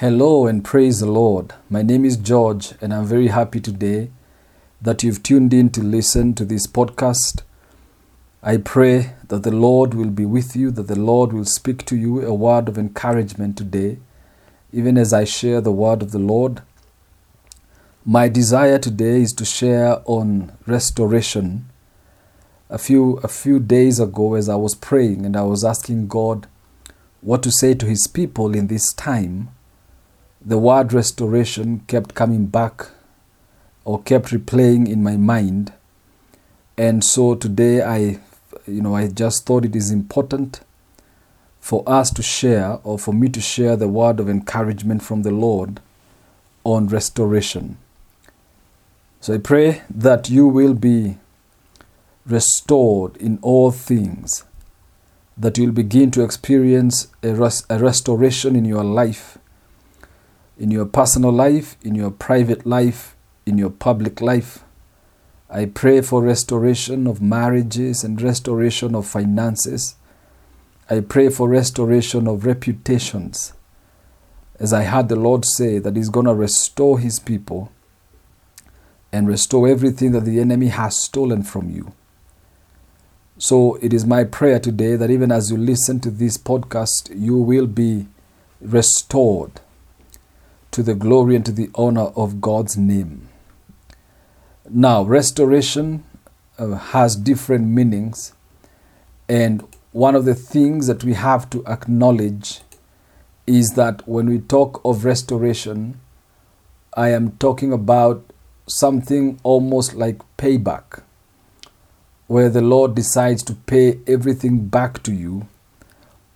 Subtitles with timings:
[0.00, 1.52] Hello and praise the Lord.
[1.68, 4.10] My name is George, and I'm very happy today
[4.80, 7.42] that you've tuned in to listen to this podcast.
[8.42, 11.96] I pray that the Lord will be with you, that the Lord will speak to
[11.96, 13.98] you a word of encouragement today,
[14.72, 16.62] even as I share the word of the Lord.
[18.02, 21.68] My desire today is to share on restoration.
[22.70, 26.46] A few a few days ago as I was praying and I was asking God
[27.20, 29.50] what to say to his people in this time,
[30.44, 32.88] the word restoration kept coming back
[33.84, 35.72] or kept replaying in my mind.
[36.78, 38.20] And so today I
[38.66, 40.60] you know I just thought it is important
[41.60, 45.30] for us to share or for me to share the word of encouragement from the
[45.30, 45.80] Lord
[46.64, 47.76] on restoration.
[49.20, 51.18] So I pray that you will be
[52.26, 54.44] restored in all things,
[55.36, 59.36] that you'll begin to experience a, res- a restoration in your life,
[60.60, 63.16] in your personal life, in your private life,
[63.46, 64.62] in your public life.
[65.48, 69.96] I pray for restoration of marriages and restoration of finances.
[70.90, 73.54] I pray for restoration of reputations.
[74.58, 77.72] As I heard the Lord say that He's going to restore His people
[79.10, 81.94] and restore everything that the enemy has stolen from you.
[83.38, 87.38] So it is my prayer today that even as you listen to this podcast, you
[87.38, 88.08] will be
[88.60, 89.52] restored
[90.70, 93.28] to the glory and to the honor of God's name.
[94.68, 96.04] Now, restoration
[96.58, 98.32] uh, has different meanings,
[99.28, 102.60] and one of the things that we have to acknowledge
[103.46, 106.00] is that when we talk of restoration,
[106.94, 108.24] I am talking about
[108.68, 111.02] something almost like payback,
[112.28, 115.48] where the Lord decides to pay everything back to you,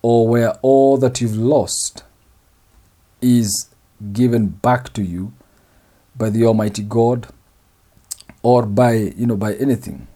[0.01, 2.03] or where all that you've lost
[3.21, 3.69] is
[4.13, 5.33] given back to you
[6.15, 7.27] by the Almighty God
[8.41, 10.07] or by you know by anything.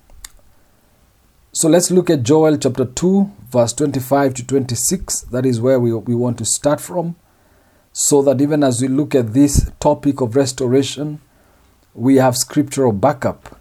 [1.51, 5.21] So let's look at Joel chapter 2, verse 25 to 26.
[5.23, 7.15] That is where we, we want to start from.
[7.91, 11.19] So that even as we look at this topic of restoration,
[11.95, 13.59] we have scriptural backup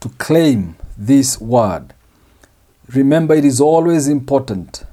[0.00, 1.94] to claim this word.
[2.94, 4.84] Remember, it is always important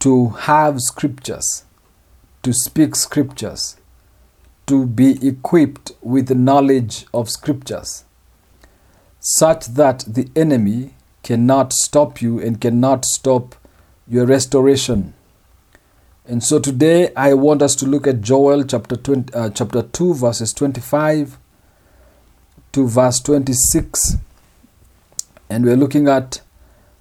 [0.00, 1.64] to have scriptures,
[2.42, 3.76] to speak scriptures,
[4.66, 8.04] to be equipped with the knowledge of scriptures,
[9.20, 13.54] such that the enemy cannot stop you and cannot stop
[14.08, 15.14] your restoration.
[16.26, 20.14] And so today I want us to look at Joel chapter 20, uh, chapter 2
[20.14, 21.38] verses 25
[22.72, 24.16] to verse 26
[25.50, 26.40] and we're looking at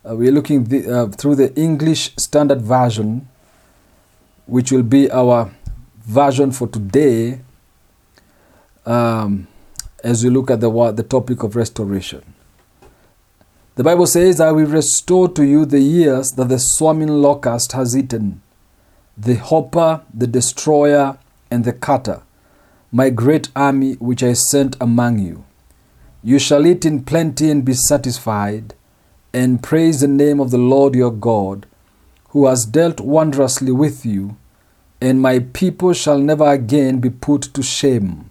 [0.04, 3.30] uh, we're looking the, uh, through the English Standard Version
[4.46, 5.52] which will be our
[6.04, 7.40] version for today
[8.86, 9.48] um,
[10.04, 12.24] as we look at the the topic of restoration.
[13.76, 17.96] The Bible says, I will restore to you the years that the swarming locust has
[17.96, 18.42] eaten,
[19.18, 21.18] the hopper, the destroyer,
[21.50, 22.22] and the cutter,
[22.92, 25.46] my great army which I sent among you.
[26.22, 28.74] You shall eat in plenty and be satisfied,
[29.34, 31.66] and praise the name of the Lord your God,
[32.32, 34.38] who has dealt wondrously with you,
[35.02, 38.30] and my people shall never again be put to shame.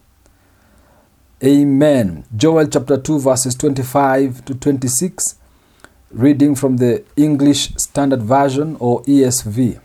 [1.44, 2.24] Amen.
[2.34, 5.36] Joel chapter 2, verses 25 to 26,
[6.10, 9.78] reading from the English Standard Version or ESV.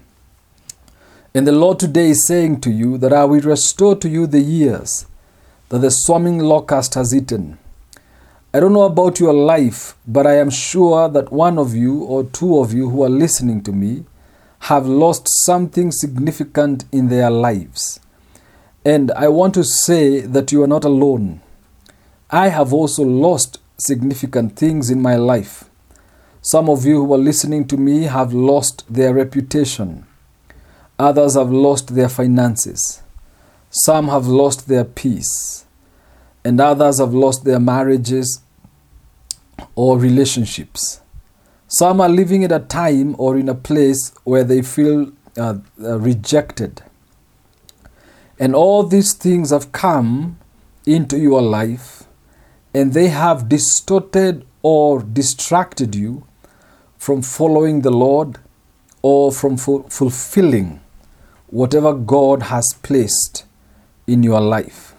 [1.33, 4.39] And the Lord today is saying to you that I will restore to you the
[4.39, 5.05] years
[5.69, 7.57] that the swarming locust has eaten.
[8.55, 12.23] I don't know about your life, but I am sure that one of you or
[12.23, 14.05] two of you who are listening to me
[14.59, 17.99] have lost something significant in their lives.
[18.85, 21.41] And I want to say that you are not alone.
[22.29, 25.65] I have also lost significant things in my life.
[26.41, 30.05] Some of you who are listening to me have lost their reputation.
[30.97, 33.01] Others have lost their finances.
[33.69, 35.65] Some have lost their peace.
[36.45, 38.43] And others have lost their marriages
[39.75, 41.01] or relationships.
[41.67, 45.99] Some are living at a time or in a place where they feel uh, uh,
[45.99, 46.83] rejected.
[48.39, 50.37] And all these things have come
[50.85, 52.03] into your life
[52.73, 56.25] and they have distorted or distracted you
[56.97, 58.39] from following the Lord
[59.01, 60.81] or from fu- fulfilling
[61.47, 63.45] whatever God has placed
[64.07, 64.94] in your life.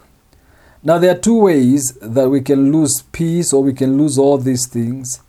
[0.83, 4.37] Now, there are two ways that we can lose peace or we can lose all
[4.37, 5.21] these things,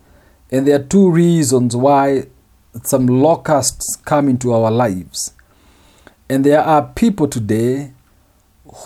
[0.50, 2.26] and there are two reasons why
[2.84, 5.32] some locusts come into our lives.
[6.28, 7.92] And there are people today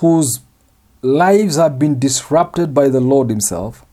[0.01, 0.41] whose
[1.03, 3.85] lives have been disrupted by the Lord Himself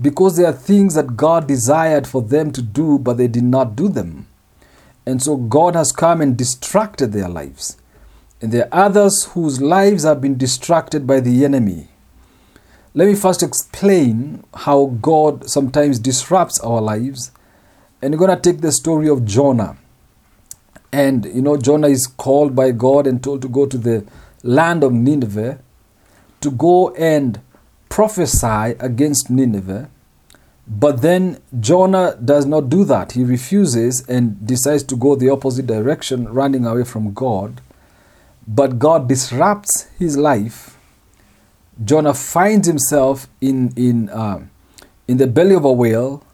[0.00, 3.76] because there are things that God desired for them to do, but they did not
[3.76, 4.26] do them.
[5.06, 7.76] And so God has come and distracted their lives.
[8.40, 11.88] And there are others whose lives have been distracted by the enemy.
[12.96, 17.32] Let me first explain how God sometimes disrupts our lives.
[18.00, 19.76] And we're going to take the story of Jonah.
[20.92, 24.06] And you know, Jonah is called by God and told to go to the
[24.44, 25.58] land of Nineveh
[26.40, 27.40] to go and
[27.88, 29.90] prophesy against Nineveh.
[30.68, 33.12] But then Jonah does not do that.
[33.12, 37.60] He refuses and decides to go the opposite direction, running away from God.
[38.46, 40.73] But God disrupts his life.
[41.82, 44.46] Jonah finds himself in, in, uh,
[45.08, 46.24] in the belly of a whale,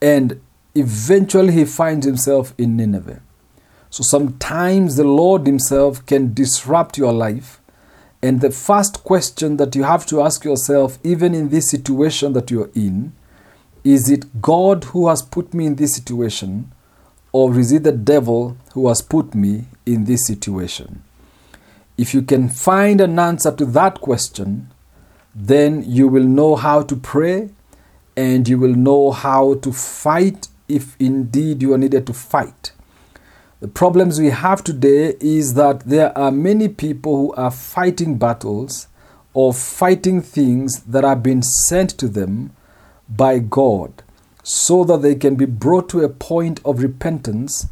[0.00, 0.40] and
[0.74, 3.20] eventually he finds himself in Nineveh.
[3.90, 7.60] So sometimes the Lord Himself can disrupt your life.
[8.22, 12.50] And the first question that you have to ask yourself, even in this situation that
[12.50, 13.12] you're in,
[13.84, 16.72] is it God who has put me in this situation,
[17.32, 21.04] or is it the devil who has put me in this situation?
[21.98, 24.70] If you can find an answer to that question,
[25.34, 27.50] then you will know how to pray
[28.16, 32.70] and you will know how to fight if indeed you are needed to fight.
[33.58, 38.86] The problems we have today is that there are many people who are fighting battles
[39.34, 42.52] or fighting things that have been sent to them
[43.08, 44.04] by God
[44.44, 47.66] so that they can be brought to a point of repentance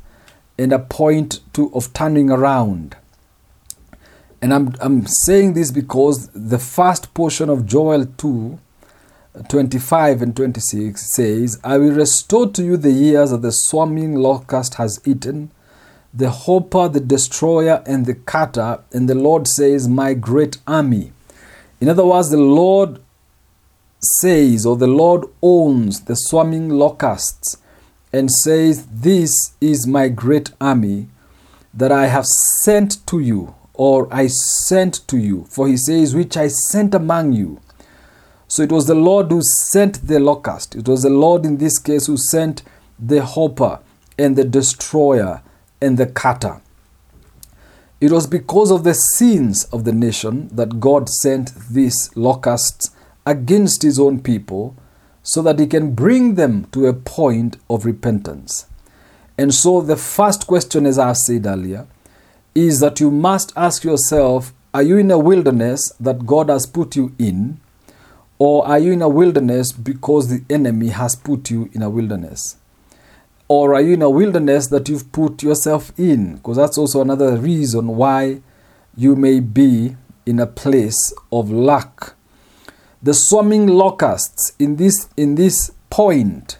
[0.58, 2.96] and a point to, of turning around.
[4.46, 8.60] And I'm, I'm saying this because the first portion of Joel 2
[9.48, 14.74] 25 and 26 says, I will restore to you the years that the swarming locust
[14.74, 15.50] has eaten
[16.14, 21.10] the hopper, the destroyer, and the cutter, and the Lord says, My great army.
[21.80, 23.00] In other words, the Lord
[24.20, 27.56] says, or the Lord owns the swarming locusts
[28.12, 31.08] and says, This is my great army
[31.74, 35.46] that I have sent to you, or I sent to you.
[35.48, 37.60] For he says, Which I sent among you.
[38.48, 40.76] So it was the Lord who sent the locust.
[40.76, 42.62] It was the Lord in this case who sent
[42.98, 43.80] the hopper
[44.18, 45.42] and the destroyer
[45.80, 46.60] and the cutter.
[48.00, 52.90] It was because of the sins of the nation that God sent these locusts
[53.24, 54.76] against his own people
[55.22, 58.66] so that he can bring them to a point of repentance.
[59.38, 61.86] And so, the first question, as I said earlier,
[62.56, 66.96] is that you must ask yourself are you in a wilderness that God has put
[66.96, 67.60] you in,
[68.38, 72.56] or are you in a wilderness because the enemy has put you in a wilderness?
[73.48, 76.36] Or are you in a wilderness that you've put yourself in?
[76.36, 78.42] Because that's also another reason why
[78.96, 82.12] you may be in a place of lack.
[83.02, 86.58] The swarming locusts in this in this point,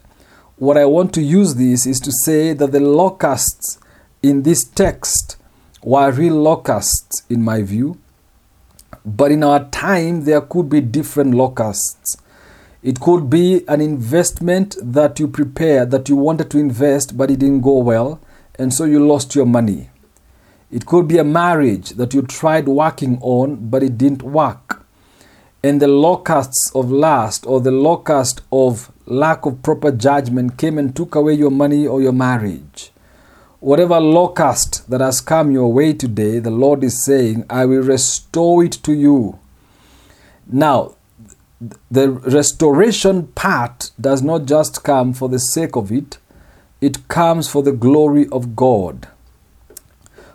[0.56, 3.78] what I want to use this is to say that the locusts
[4.22, 5.35] in this text
[5.86, 7.96] were real locusts in my view.
[9.04, 12.16] But in our time, there could be different locusts.
[12.82, 17.38] It could be an investment that you prepared, that you wanted to invest, but it
[17.38, 18.18] didn't go well,
[18.58, 19.90] and so you lost your money.
[20.72, 24.84] It could be a marriage that you tried working on, but it didn't work.
[25.62, 30.96] And the locusts of lust or the locust of lack of proper judgment came and
[30.96, 32.90] took away your money or your marriage.
[33.67, 38.63] Whatever locust that has come your way today, the Lord is saying, I will restore
[38.63, 39.41] it to you.
[40.46, 40.94] Now,
[41.91, 46.19] the restoration part does not just come for the sake of it,
[46.81, 49.08] it comes for the glory of God.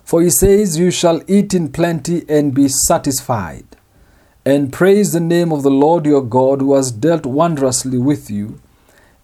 [0.03, 3.77] For he says, You shall eat in plenty and be satisfied,
[4.45, 8.59] and praise the name of the Lord your God who has dealt wondrously with you,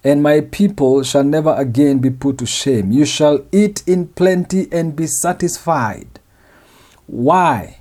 [0.07, 2.91] and my people shall never again be put to shame.
[2.91, 6.19] You shall eat in plenty and be satisfied.
[7.05, 7.79] Why?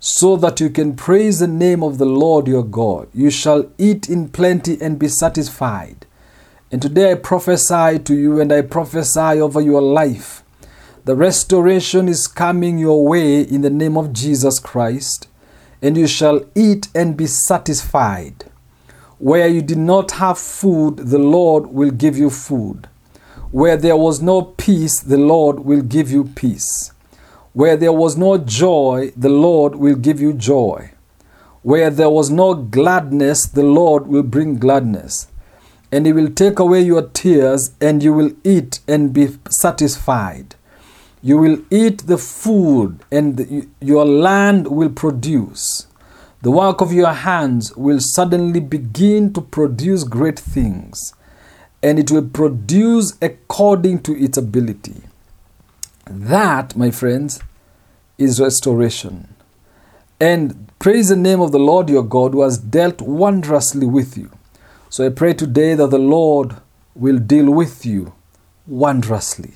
[0.00, 3.08] so that you can praise the name of the Lord your God.
[3.12, 6.06] You shall eat in plenty and be satisfied.
[6.70, 10.44] And today I prophesy to you and I prophesy over your life.
[11.04, 15.26] The restoration is coming your way in the name of Jesus Christ,
[15.80, 18.44] and you shall eat and be satisfied.
[19.18, 22.88] Where you did not have food, the Lord will give you food.
[23.50, 26.92] Where there was no peace, the Lord will give you peace.
[27.52, 30.92] Where there was no joy, the Lord will give you joy.
[31.62, 35.26] Where there was no gladness, the Lord will bring gladness.
[35.90, 40.54] And He will take away your tears, and you will eat and be satisfied.
[41.20, 45.87] You will eat the food, and your land will produce.
[46.40, 51.12] The work of your hands will suddenly begin to produce great things,
[51.82, 55.02] and it will produce according to its ability.
[56.06, 57.40] That, my friends,
[58.18, 59.34] is restoration.
[60.20, 64.30] And praise the name of the Lord your God who has dealt wondrously with you.
[64.90, 66.56] So I pray today that the Lord
[66.94, 68.12] will deal with you
[68.66, 69.54] wondrously.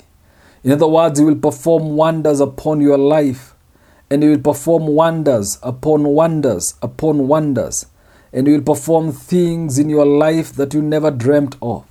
[0.63, 3.55] In other words, He will perform wonders upon your life,
[4.13, 7.87] and He will perform wonders upon wonders upon wonders,
[8.31, 11.87] and He will perform things in your life that you never dreamt of.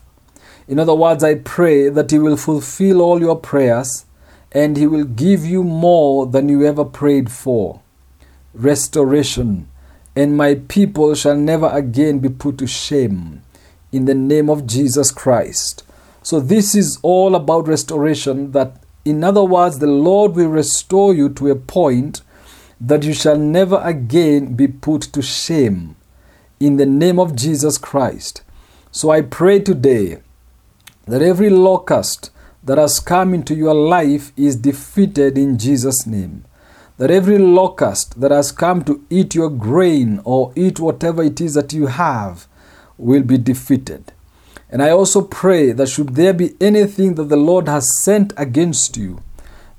[0.68, 4.06] In other words, I pray that He will fulfill all your prayers
[4.51, 7.82] and He will give you more than you ever prayed for.
[8.54, 9.68] Restoration,
[10.16, 13.42] and my people shall never again be put to shame.
[13.92, 15.84] In the name of Jesus Christ.
[16.22, 18.51] So, this is all about restoration.
[18.51, 22.22] That, in other words, the Lord will restore you to a point
[22.79, 25.96] that you shall never again be put to shame.
[26.60, 28.43] In the name of Jesus Christ.
[28.91, 30.22] So, I pray today
[31.05, 32.29] that every locust
[32.63, 36.46] that has come into your life is defeated in Jesus' name.
[36.98, 41.55] That every locust that has come to eat your grain or eat whatever it is
[41.55, 42.48] that you have
[42.98, 44.13] will be defeated.
[44.72, 48.96] And I also pray that should there be anything that the Lord has sent against
[48.96, 49.22] you,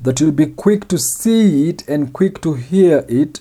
[0.01, 3.41] that you'll be quick to see it and quick to hear it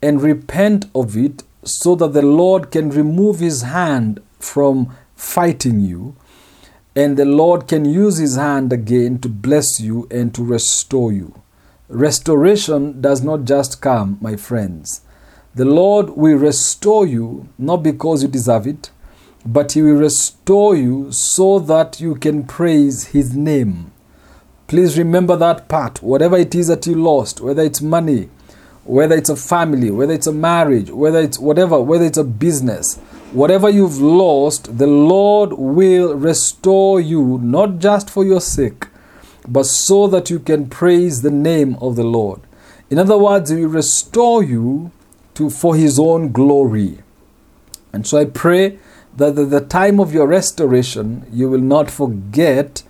[0.00, 6.14] and repent of it so that the Lord can remove his hand from fighting you
[6.96, 11.34] and the Lord can use his hand again to bless you and to restore you.
[11.88, 15.00] Restoration does not just come, my friends.
[15.54, 18.90] The Lord will restore you not because you deserve it,
[19.44, 23.92] but He will restore you so that you can praise His name.
[24.66, 26.02] Please remember that part.
[26.02, 28.30] Whatever it is that you lost, whether it's money,
[28.84, 32.96] whether it's a family, whether it's a marriage, whether it's whatever, whether it's a business,
[33.32, 38.86] whatever you've lost, the Lord will restore you, not just for your sake,
[39.46, 42.40] but so that you can praise the name of the Lord.
[42.90, 44.92] In other words, He will restore you
[45.34, 47.00] to for His own glory.
[47.92, 48.78] And so I pray
[49.16, 52.82] that at the time of your restoration, you will not forget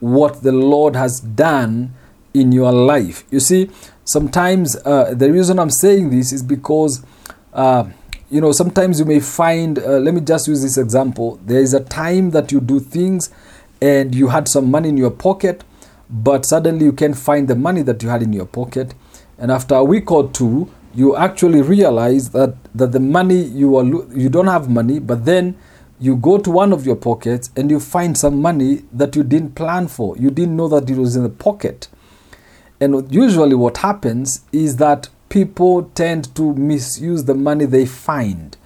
[0.00, 1.94] what the Lord has done
[2.34, 3.24] in your life.
[3.30, 3.70] You see,
[4.04, 7.04] sometimes uh, the reason I'm saying this is because.
[7.52, 7.90] Uh,
[8.30, 11.38] you know, sometimes you may find, uh, let me just use this example.
[11.44, 13.28] There is a time that you do things
[13.82, 15.64] and you had some money in your pocket,
[16.08, 18.94] but suddenly you can't find the money that you had in your pocket.
[19.36, 23.84] And after a week or two, you actually realize that, that the money you are
[23.84, 25.56] you don't have money, but then
[25.98, 29.54] you go to one of your pockets and you find some money that you didn't
[29.54, 30.16] plan for.
[30.16, 31.88] You didn't know that it was in the pocket.
[32.80, 38.56] And usually, what happens is that people tend to misuse the money they find.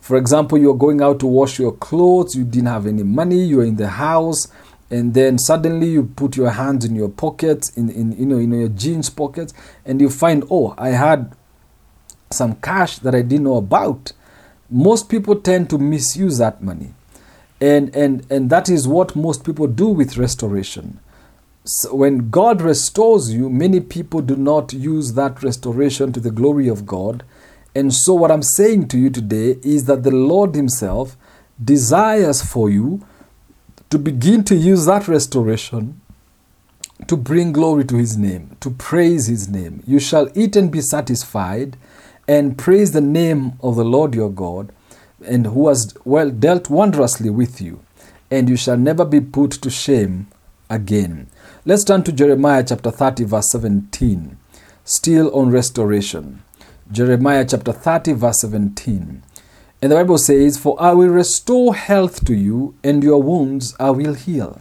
[0.00, 3.64] For example, you're going out to wash your clothes, you didn't have any money, you're
[3.64, 4.46] in the house,
[4.88, 8.52] and then suddenly you put your hands in your pockets, in, in you know, in
[8.52, 9.52] your jeans pockets,
[9.84, 11.34] and you find, oh, I had
[12.30, 14.12] some cash that I didn't know about.
[14.68, 16.94] Most people tend to misuse that money.
[17.60, 21.00] And, and, and that is what most people do with restoration
[21.68, 26.68] so when God restores you, many people do not use that restoration to the glory
[26.68, 27.24] of God.
[27.74, 31.16] And so, what I'm saying to you today is that the Lord Himself
[31.62, 33.04] desires for you
[33.90, 36.00] to begin to use that restoration
[37.08, 39.82] to bring glory to His name, to praise His name.
[39.88, 41.76] You shall eat and be satisfied
[42.28, 44.72] and praise the name of the Lord your God,
[45.24, 47.80] and who has well dealt wondrously with you,
[48.30, 50.26] and you shall never be put to shame
[50.68, 51.28] again.
[51.64, 54.36] Let's turn to Jeremiah chapter 30, verse 17.
[54.84, 56.42] Still on restoration.
[56.90, 59.22] Jeremiah chapter 30, verse 17.
[59.82, 63.90] And the Bible says, For I will restore health to you, and your wounds I
[63.90, 64.60] will heal,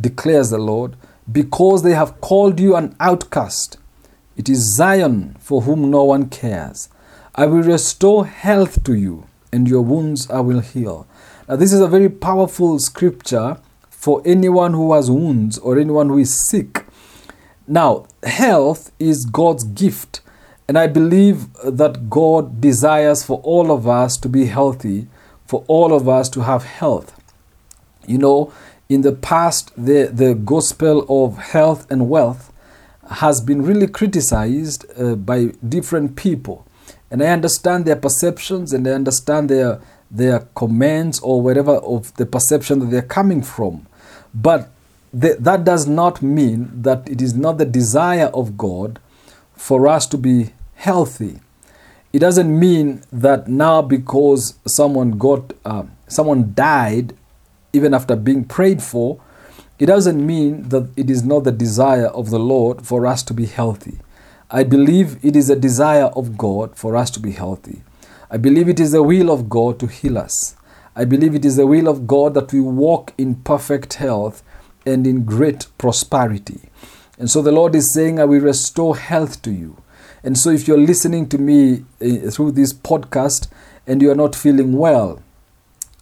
[0.00, 0.96] declares the Lord,
[1.30, 3.78] because they have called you an outcast.
[4.36, 6.88] It is Zion for whom no one cares.
[7.36, 11.08] I will restore health to you, and your wounds I will heal.
[11.48, 13.58] Now, this is a very powerful scripture
[13.90, 16.84] for anyone who has wounds or anyone who is sick.
[17.66, 20.20] Now, health is God's gift,
[20.68, 25.08] and I believe that God desires for all of us to be healthy,
[25.44, 27.20] for all of us to have health.
[28.06, 28.52] You know,
[28.88, 32.52] in the past, the, the gospel of health and wealth
[33.10, 36.64] has been really criticized uh, by different people.
[37.14, 39.80] And I understand their perceptions and I understand their,
[40.10, 43.86] their comments or whatever of the perception that they're coming from.
[44.34, 44.68] But
[45.18, 48.98] th- that does not mean that it is not the desire of God
[49.54, 51.38] for us to be healthy.
[52.12, 57.14] It doesn't mean that now because someone got uh, someone died
[57.72, 59.20] even after being prayed for,
[59.78, 63.32] it doesn't mean that it is not the desire of the Lord for us to
[63.32, 64.00] be healthy.
[64.50, 67.82] I believe it is a desire of God for us to be healthy.
[68.30, 70.56] I believe it is the will of God to heal us.
[70.96, 74.42] I believe it is the will of God that we walk in perfect health
[74.86, 76.68] and in great prosperity.
[77.18, 79.76] And so the Lord is saying, I will restore health to you.
[80.22, 83.48] And so if you're listening to me uh, through this podcast
[83.86, 85.22] and you are not feeling well,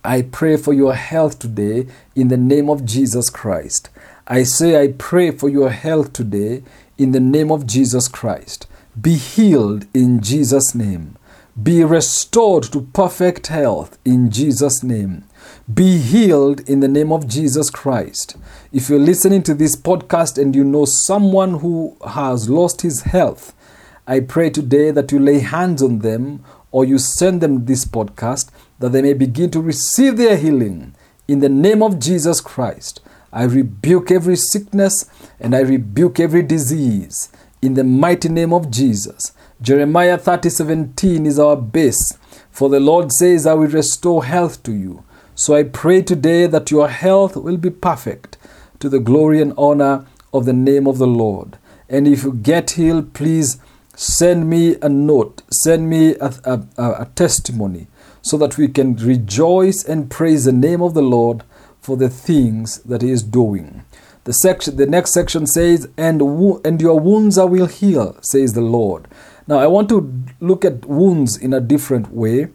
[0.04, 3.88] I pray for your health today in the name of Jesus Christ.
[4.26, 6.62] I say, I pray for your health today
[7.02, 8.68] in the name of Jesus Christ.
[9.00, 11.16] Be healed in Jesus' name.
[11.60, 15.24] Be restored to perfect health in Jesus' name.
[15.72, 18.36] Be healed in the name of Jesus Christ.
[18.72, 23.52] If you're listening to this podcast and you know someone who has lost his health,
[24.06, 28.50] I pray today that you lay hands on them or you send them this podcast
[28.78, 30.94] that they may begin to receive their healing
[31.26, 33.00] in the name of Jesus Christ.
[33.32, 35.06] I rebuke every sickness
[35.40, 37.30] and I rebuke every disease
[37.62, 39.32] in the mighty name of Jesus.
[39.60, 42.18] Jeremiah 30 17 is our base.
[42.50, 45.04] For the Lord says, I will restore health to you.
[45.34, 48.36] So I pray today that your health will be perfect
[48.80, 51.56] to the glory and honor of the name of the Lord.
[51.88, 53.58] And if you get healed, please
[53.94, 57.86] send me a note, send me a, a, a, testimony
[58.22, 61.44] so that we can rejoice and praise the name of the Lord
[61.82, 63.82] for the things that He is doing.
[64.24, 66.22] The section, the next section says, "And
[66.64, 69.08] and your wounds I will heal," says the Lord.
[69.48, 70.10] Now I want to
[70.40, 72.48] look at wounds in a different way,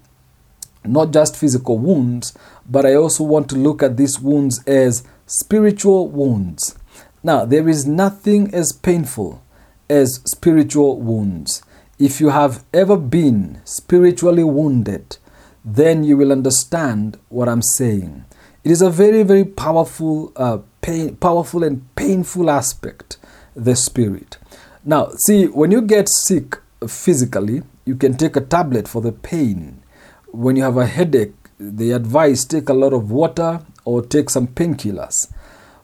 [0.85, 2.33] not just physical wounds,
[2.69, 6.75] but I also want to look at these wounds as spiritual wounds.
[7.21, 9.41] Now there is nothing as painful
[9.89, 11.61] as spiritual wounds.
[11.99, 15.17] If you have ever been spiritually wounded,
[15.65, 18.23] then you will understand what I'm saying.
[18.67, 23.15] It is a very, very powerful, uh, pain, powerful and painful aspect,
[23.55, 24.37] the spirit.
[24.83, 29.83] Now, see, when you get sick physically, you can take a tablet for the pain.
[30.33, 34.47] When you have a headache, they advise take a lot of water or take some
[34.47, 35.31] painkillers.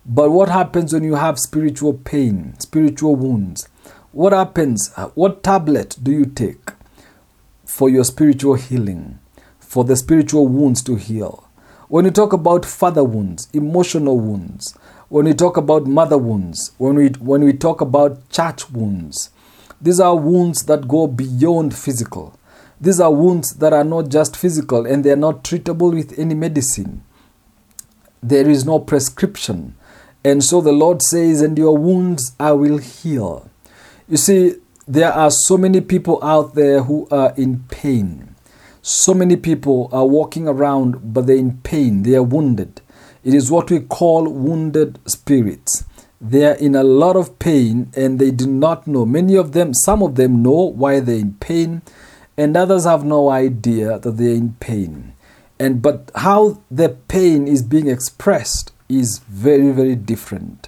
[0.06, 3.69] But what happens when you have spiritual pain, spiritual wounds?
[4.12, 4.91] What happens?
[5.15, 6.72] What tablet do you take
[7.65, 9.19] for your spiritual healing,
[9.58, 11.42] for the spiritual wounds to heal?
[11.93, 14.75] When we talk about father wounds, emotional wounds,
[15.10, 19.29] when we talk about mother wounds, when we, when we talk about church wounds,
[19.79, 22.36] these are wounds that go beyond physical.
[22.82, 26.34] These are wounds that are not just physical and they are not treatable with any
[26.34, 27.03] medicine.
[28.23, 29.75] There is no prescription.
[30.23, 33.51] And so the Lord says, And your wounds I will heal.
[34.10, 34.56] You see,
[34.88, 38.33] there are so many people out there who are in pain.
[38.86, 42.82] So many people are walking around, but they're in pain, they are wounded.
[43.24, 45.86] It is what we call wounded spirits.
[46.19, 49.06] They are in a lot of pain and they do not know.
[49.06, 51.82] Many of them, some of them know why they're in pain,
[52.36, 55.13] and others have no idea that they're in pain.
[55.58, 60.67] And but how the pain is being expressed is very, very different.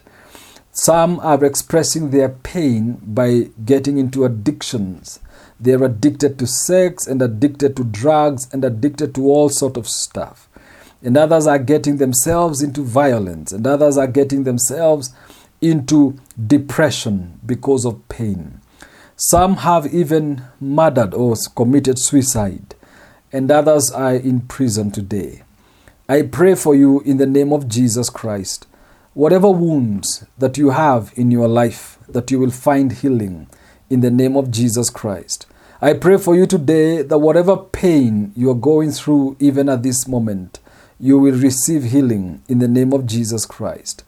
[0.72, 5.20] Some are expressing their pain by getting into addictions.
[5.60, 10.50] They're addicted to sex and addicted to drugs and addicted to all sort of stuff.
[11.02, 15.14] And others are getting themselves into violence and others are getting themselves
[15.62, 18.62] into depression because of pain.
[19.16, 22.76] Some have even murdered or committed suicide,
[23.32, 25.44] and others are in prison today.
[26.10, 28.68] I pray for you in the name of Jesus Christ
[29.16, 33.48] whatever wounds that you have in your life, that you will find healing
[33.90, 35.46] in the name of Jesus Christ.
[35.82, 40.08] I pray for you today that whatever pain you are going through, even at this
[40.08, 40.60] moment,
[41.00, 44.04] you will receive healing in the name of Jesus Christ.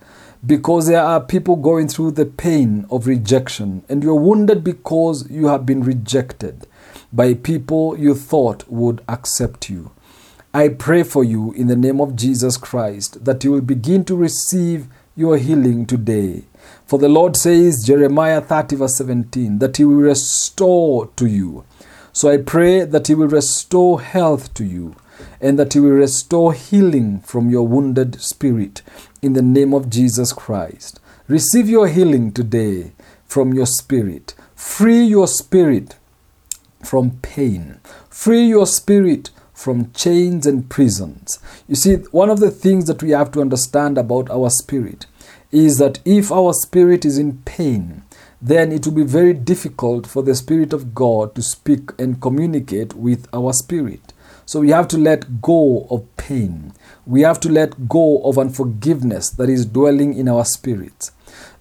[0.46, 5.48] Because there are people going through the pain of rejection, and you're wounded because you
[5.48, 6.68] have been rejected
[7.12, 9.92] by people you thought would accept you.
[10.54, 14.16] I pray for you in the name of Jesus Christ that you will begin to
[14.16, 16.44] receive your healing today.
[16.88, 21.66] For the Lord says, Jeremiah 30, verse 17, that He will restore to you.
[22.14, 24.96] So I pray that He will restore health to you
[25.42, 28.82] and that He will restore healing from your wounded spirit
[29.22, 31.02] in the name of Jesus Christ.
[31.28, 32.94] Receive your healing today
[33.26, 34.34] from your spirit.
[34.56, 35.98] Free your spirit
[36.82, 37.82] from pain.
[38.10, 41.40] Free your spirit from chains and prisons.
[41.68, 45.06] You see, one of the things that we have to understand about our spirit
[45.52, 48.04] is that if our spirit is in pain,
[48.42, 52.94] then it will be very difficult for the Spirit of God to speak and communicate
[52.94, 54.14] with our spirit.
[54.46, 56.74] So we have to let go of pain.
[57.06, 61.12] We have to let go of unforgiveness that is dwelling in our spirits.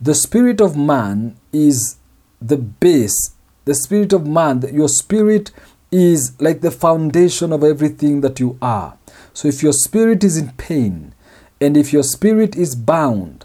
[0.01, 1.97] The spirit of man is
[2.41, 3.35] the base.
[3.65, 5.51] The spirit of man, your spirit
[5.91, 8.97] is like the foundation of everything that you are.
[9.33, 11.13] So if your spirit is in pain,
[11.61, 13.36] and if your spirit is bound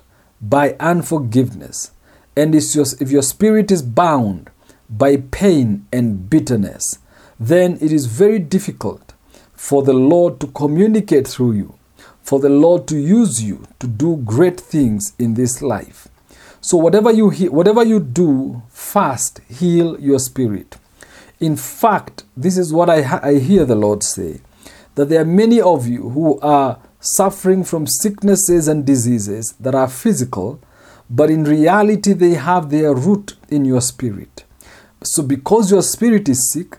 [0.41, 1.91] by unforgiveness,
[2.35, 4.49] and if your spirit is bound
[4.89, 6.97] by pain and bitterness,
[7.39, 9.13] then it is very difficult
[9.53, 11.75] for the Lord to communicate through you,
[12.23, 16.07] for the Lord to use you to do great things in this life.
[16.61, 20.77] So whatever you he- whatever you do, fast heal your spirit.
[21.39, 24.41] In fact, this is what I, ha- I hear the Lord say
[24.95, 29.89] that there are many of you who are suffering from sicknesses and diseases that are
[29.89, 30.61] physical,
[31.09, 34.45] but in reality, they have their root in your spirit.
[35.03, 36.77] So, because your spirit is sick,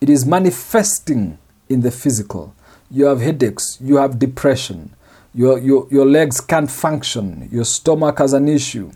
[0.00, 2.54] it is manifesting in the physical.
[2.90, 4.94] You have headaches, you have depression,
[5.34, 8.92] your, your, your legs can't function, your stomach has an issue,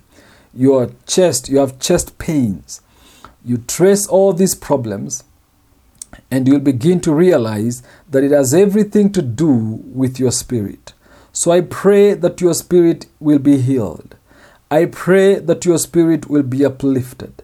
[0.53, 2.83] your chest, you have chest pains.
[3.45, 5.25] You trace all these problems
[6.31, 9.49] and you'll begin to realize that it has everything to do
[9.85, 10.93] with your spirit.
[11.33, 14.17] So I pray that your spirit will be healed.
[14.71, 17.43] I pray that your spirit will be uplifted.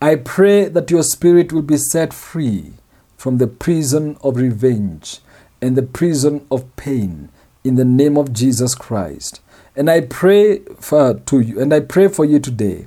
[0.00, 2.74] I pray that your spirit will be set free
[3.16, 5.20] from the prison of revenge
[5.60, 7.30] and the prison of pain
[7.64, 9.40] in the name of Jesus Christ.
[9.74, 12.86] And I pray for to you and I pray for you today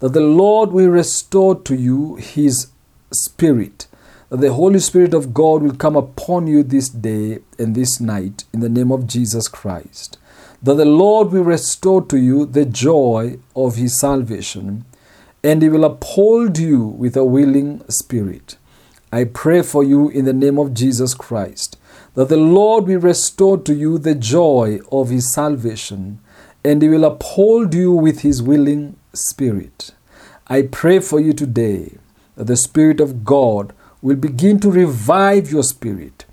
[0.00, 2.68] that the Lord will restore to you his
[3.12, 3.85] spirit
[4.30, 8.60] the Holy Spirit of God will come upon you this day and this night in
[8.60, 10.18] the name of Jesus Christ.
[10.62, 14.84] That the Lord will restore to you the joy of His salvation
[15.44, 18.56] and He will uphold you with a willing spirit.
[19.12, 21.78] I pray for you in the name of Jesus Christ
[22.16, 26.18] that the Lord will restore to you the joy of His salvation
[26.64, 29.92] and He will uphold you with His willing spirit.
[30.48, 31.98] I pray for you today
[32.34, 33.72] that the Spirit of God
[34.06, 36.24] will begin to revive your spirit.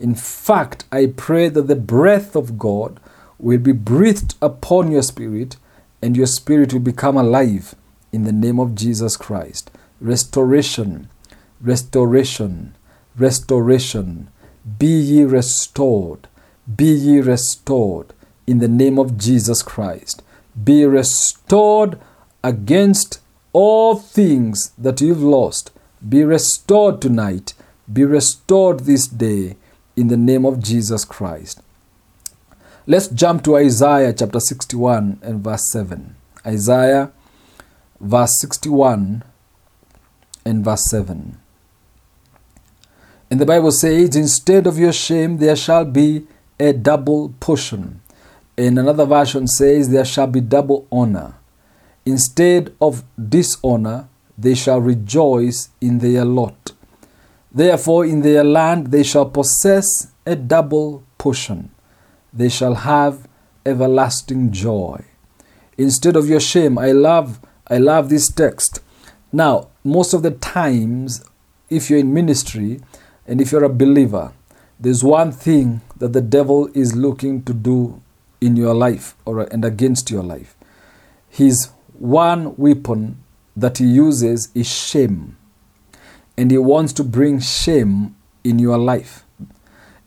[0.00, 2.98] In fact, I pray that the breath of God
[3.38, 5.56] will be breathed upon your spirit
[6.02, 7.76] and your spirit will become alive
[8.10, 9.70] in the name of Jesus Christ.
[10.00, 11.08] Restoration,
[11.60, 12.74] restoration,
[13.16, 14.28] restoration.
[14.76, 16.26] Be ye restored,
[16.74, 18.12] be ye restored
[18.48, 20.24] in the name of Jesus Christ.
[20.64, 21.96] Be restored
[22.42, 23.20] against
[23.52, 25.70] all things that you've lost
[26.06, 27.54] be restored tonight.
[27.92, 29.56] Be restored this day
[29.96, 31.60] in the name of Jesus Christ.
[32.86, 36.16] Let's jump to Isaiah chapter 61 and verse 7.
[36.46, 37.12] Isaiah
[38.00, 39.22] verse 61
[40.44, 41.38] and verse 7.
[43.30, 46.26] And the Bible says, Instead of your shame, there shall be
[46.58, 48.00] a double portion.
[48.56, 51.34] In another version says, There shall be double honor.
[52.04, 54.08] Instead of dishonor,
[54.40, 56.72] they shall rejoice in their lot.
[57.52, 61.70] Therefore, in their land they shall possess a double portion.
[62.32, 63.28] They shall have
[63.66, 65.04] everlasting joy.
[65.76, 68.80] Instead of your shame, I love, I love this text.
[69.32, 71.24] Now, most of the times,
[71.68, 72.80] if you're in ministry
[73.26, 74.32] and if you're a believer,
[74.78, 78.00] there's one thing that the devil is looking to do
[78.40, 80.56] in your life or and against your life.
[81.28, 83.22] His one weapon
[83.60, 85.36] that he uses is shame.
[86.36, 89.24] And he wants to bring shame in your life.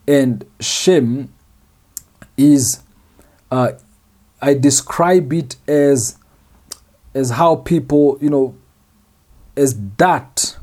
[0.06, 1.32] And shame
[2.36, 2.82] is,
[3.50, 3.72] uh,
[4.42, 6.18] I describe it as,
[7.14, 8.56] as how people, you know,
[9.56, 10.58] as dirt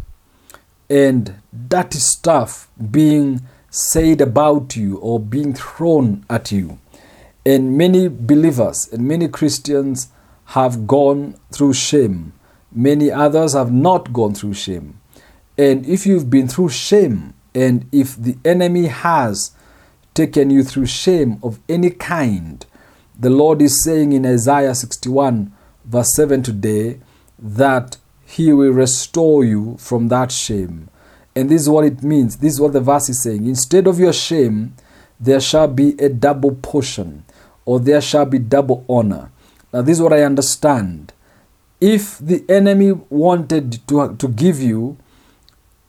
[0.89, 1.35] and
[1.67, 6.77] dirty stuff being said about you or being thrown at you.
[7.45, 10.09] And many believers and many Christians
[10.47, 12.33] have gone through shame
[12.71, 14.99] Many others have not gone through shame.
[15.57, 19.51] And if you've been through shame, and if the enemy has
[20.13, 22.65] taken you through shame of any kind,
[23.19, 25.51] the Lord is saying in Isaiah 61,
[25.85, 26.99] verse 7 today,
[27.37, 30.89] that He will restore you from that shame.
[31.35, 32.37] And this is what it means.
[32.37, 33.45] This is what the verse is saying.
[33.45, 34.75] Instead of your shame,
[35.19, 37.25] there shall be a double portion,
[37.65, 39.31] or there shall be double honor.
[39.71, 41.13] Now, this is what I understand
[41.81, 44.97] if the enemy wanted to, to give you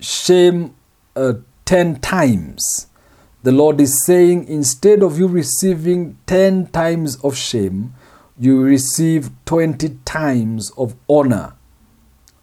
[0.01, 0.75] shame
[1.15, 1.35] uh,
[1.67, 2.87] 10 times,
[3.43, 7.95] the Lord is saying, instead of you receiving 10 times of shame,
[8.39, 11.55] you receive 20 times of honor.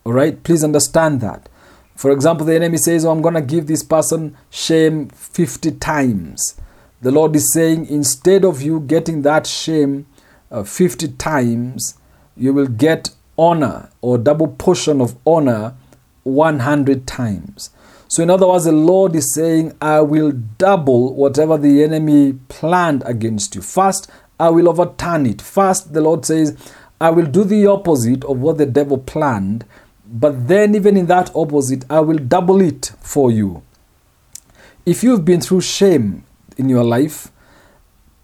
[0.03, 0.41] All right?
[0.43, 1.49] Please understand that.
[1.95, 6.59] For example, the enemy says, oh, I'm going to give this person shame 50 times.
[7.01, 10.05] The Lord is saying, instead of you getting that shame
[10.51, 11.97] uh, 50 times,
[12.35, 13.09] you will get
[13.39, 15.73] honor or double portion of honor
[16.23, 17.69] 100 times.
[18.09, 23.03] So, in other words, the Lord is saying, I will double whatever the enemy planned
[23.05, 23.61] against you.
[23.61, 25.41] First, I will overturn it.
[25.41, 26.57] First, the Lord says,
[26.99, 29.63] I will do the opposite of what the devil planned,
[30.05, 33.61] but then, even in that opposite, I will double it for you.
[34.85, 36.23] If you've been through shame
[36.57, 37.31] in your life,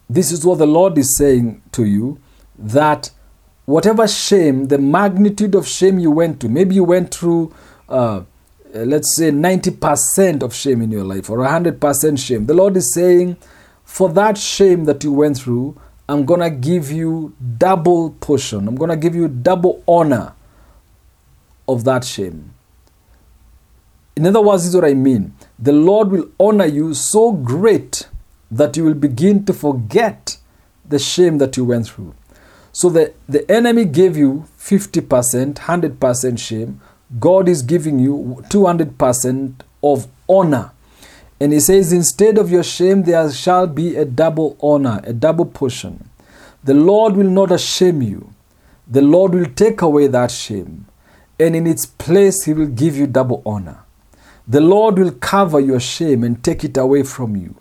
[0.10, 2.20] this is what the Lord is saying to you
[2.58, 3.12] that
[3.66, 7.54] whatever shame, the magnitude of shame you went to, maybe you went through,
[7.90, 8.22] uh,
[8.74, 12.46] let's say, 90% of shame in your life or 100% shame.
[12.46, 13.38] The Lord is saying,
[13.84, 18.68] for that shame that you went through, I'm going to give you double portion.
[18.68, 20.34] I'm going to give you double honor
[21.68, 22.54] of that shame.
[24.16, 25.34] In other words, this is what I mean.
[25.60, 28.08] The Lord will honor you so great
[28.52, 30.38] that you will begin to forget
[30.88, 32.14] the shame that you went through.
[32.76, 36.82] So the, the enemy gave you 50%, 100% shame.
[37.18, 40.72] God is giving you 200% of honor.
[41.40, 45.46] And he says, instead of your shame, there shall be a double honor, a double
[45.46, 46.10] portion.
[46.66, 48.34] The Lord will not shame you.
[48.88, 50.88] The Lord will take away that shame
[51.40, 53.80] and in its place he will give you double honor.
[54.48, 57.56] The Lord will cover your shame and take it away from you,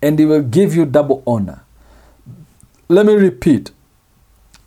[0.00, 1.64] and he will give you double honor.
[2.88, 3.70] Let me repeat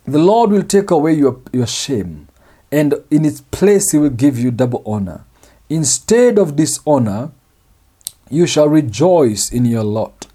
[0.04, 2.28] the Lord will take away your, your shame,
[2.70, 5.24] and in its place he will give you double honor.
[5.68, 7.30] Instead of dishonor,
[8.28, 10.26] you shall rejoice in your lot.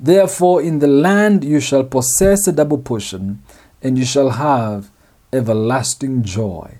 [0.00, 3.42] Therefore, in the land you shall possess a double portion,
[3.80, 4.90] and you shall have
[5.32, 6.78] everlasting joy.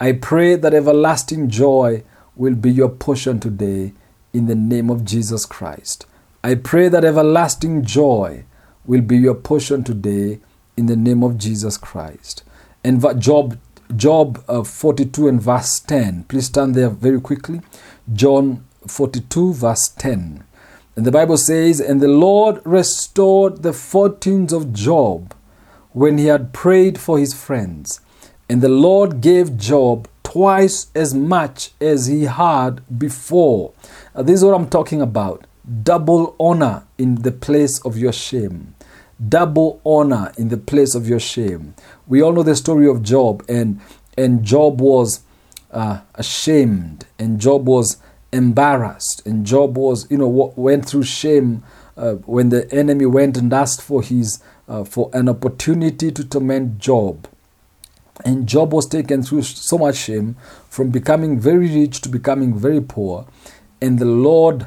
[0.00, 2.02] I pray that everlasting joy
[2.34, 3.92] will be your portion today
[4.32, 6.06] in the name of Jesus Christ.
[6.42, 8.44] I pray that everlasting joy
[8.84, 10.40] will be your portion today
[10.76, 12.42] in the name of Jesus Christ.
[12.82, 13.58] And Job
[13.94, 16.24] Job uh, 42 and verse 10.
[16.24, 17.60] Please stand there very quickly.
[18.12, 20.44] Job 42 verse 10.
[20.96, 25.34] And the Bible says, And the Lord restored the fortunes of Job
[25.92, 28.00] when he had prayed for his friends.
[28.48, 33.72] And the Lord gave Job twice as much as he had before.
[34.14, 35.46] Uh, this is what I'm talking about.
[35.82, 38.74] Double honor in the place of your shame.
[39.28, 41.74] Double honor in the place of your shame.
[42.06, 43.80] We all know the story of Job, and,
[44.18, 45.20] and Job was
[45.70, 47.98] uh, ashamed, and Job was
[48.32, 51.62] embarrassed, and Job was, you know, went through shame
[51.96, 56.78] uh, when the enemy went and asked for his uh, for an opportunity to torment
[56.78, 57.28] Job.
[58.24, 60.36] And Job was taken through so much shame
[60.68, 63.26] from becoming very rich to becoming very poor.
[63.80, 64.66] And the Lord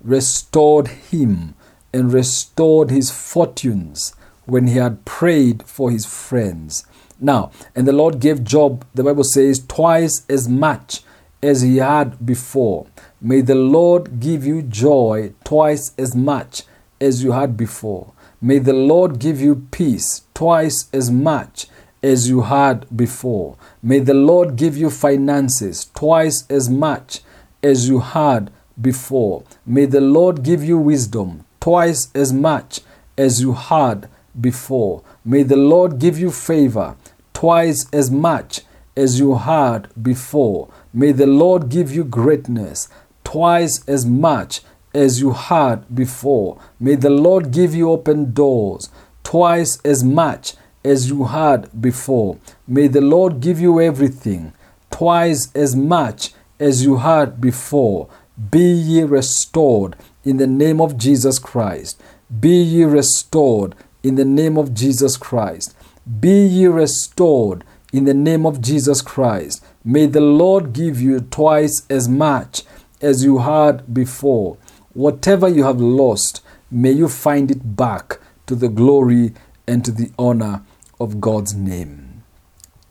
[0.00, 1.54] restored him
[1.94, 6.84] and restored his fortunes when he had prayed for his friends.
[7.20, 11.02] Now, and the Lord gave Job, the Bible says, twice as much
[11.40, 12.88] as he had before.
[13.20, 16.64] May the Lord give you joy twice as much
[17.00, 18.12] as you had before.
[18.42, 21.68] May the Lord give you peace twice as much
[22.02, 23.56] as you had before.
[23.84, 27.20] May the Lord give you finances twice as much
[27.62, 29.44] as you had before.
[29.64, 32.82] May the Lord give you wisdom twice as much
[33.16, 34.06] as you had
[34.38, 35.02] before.
[35.24, 36.94] May the Lord give you favor
[37.32, 38.60] twice as much
[38.94, 40.68] as you had before.
[40.92, 42.90] May the Lord give you greatness
[43.24, 44.60] twice as much
[44.92, 46.60] as you had before.
[46.78, 48.90] May the Lord give you open doors
[49.22, 50.52] twice as much
[50.84, 52.36] as you had before.
[52.68, 54.52] May the Lord give you everything,
[54.90, 58.10] twice as much as you had before.
[58.50, 62.00] Be ye restored in the name of Jesus Christ.
[62.40, 65.76] Be ye restored in the name of Jesus Christ.
[66.20, 69.64] Be ye restored in the name of Jesus Christ.
[69.84, 72.62] May the Lord give you twice as much
[73.00, 74.56] as you had before.
[74.94, 79.34] Whatever you have lost, may you find it back to the glory
[79.66, 80.62] and to the honor
[81.00, 82.22] of God's name.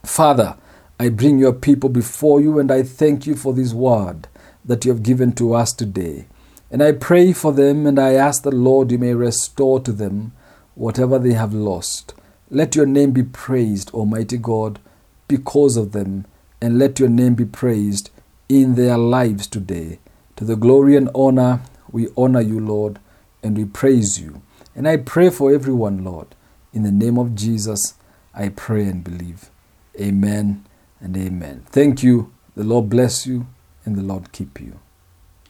[0.04, 0.58] Father,
[1.00, 4.28] I bring your people before you and I thank you for this word
[4.66, 6.28] that you have given to us today.
[6.74, 10.32] And I pray for them and I ask the Lord you may restore to them
[10.74, 12.16] whatever they have lost.
[12.50, 14.80] Let your name be praised, Almighty God,
[15.28, 16.26] because of them,
[16.60, 18.10] and let your name be praised
[18.50, 20.00] in their lives today.
[20.38, 22.98] To the glory and honor, we honor you, Lord,
[23.44, 24.42] and we praise you.
[24.76, 26.34] And I pray for everyone, Lord,
[26.74, 27.94] in the name of Jesus.
[28.34, 29.52] I pray and believe.
[30.02, 30.66] Amen
[31.00, 31.66] and amen.
[31.68, 32.34] Thank you.
[32.56, 33.46] The Lord bless you
[33.86, 34.80] and the Lord keep you.